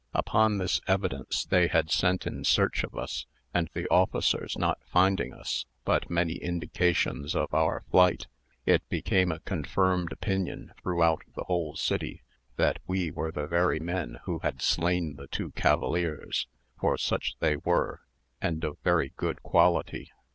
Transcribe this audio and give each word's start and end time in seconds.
Upon 0.15 0.57
this 0.57 0.81
evidence 0.87 1.45
they 1.45 1.67
had 1.67 1.91
sent 1.91 2.25
in 2.25 2.43
search 2.43 2.83
of 2.83 2.95
us; 2.95 3.27
and 3.53 3.69
the 3.75 3.87
officers 3.89 4.57
not 4.57 4.79
finding 4.83 5.31
us, 5.31 5.67
but 5.85 6.09
many 6.09 6.37
indications 6.37 7.35
of 7.35 7.53
our 7.53 7.83
flight, 7.91 8.25
it 8.65 8.81
became 8.89 9.31
a 9.31 9.41
confirmed 9.41 10.11
opinion 10.11 10.71
throughout 10.81 11.21
the 11.35 11.43
whole 11.43 11.75
city, 11.75 12.23
that 12.55 12.79
we 12.87 13.11
were 13.11 13.31
the 13.31 13.45
very 13.45 13.79
men 13.79 14.17
who 14.25 14.39
had 14.39 14.59
slain 14.59 15.17
the 15.17 15.27
two 15.27 15.51
cavaliers, 15.51 16.47
for 16.79 16.97
such 16.97 17.35
they 17.37 17.57
were, 17.57 18.01
and 18.41 18.63
of 18.63 18.79
very 18.83 19.13
good 19.17 19.43
quality. 19.43 20.11